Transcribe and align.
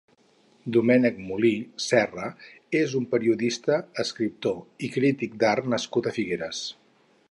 Domènec 0.77 1.19
Moli 1.25 1.51
Serra 1.89 2.31
és 2.81 2.97
un 3.01 3.07
periodista, 3.13 3.79
escriptor 4.07 4.59
i 4.89 4.93
crític 4.97 5.41
d'art 5.45 5.75
nascut 5.77 6.09
a 6.13 6.17
Figueres. 6.21 6.69